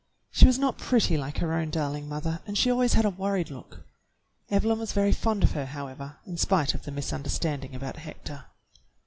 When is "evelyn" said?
4.49-4.79